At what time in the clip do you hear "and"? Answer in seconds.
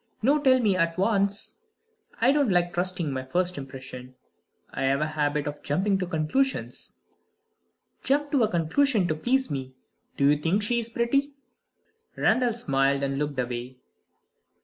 13.03-13.19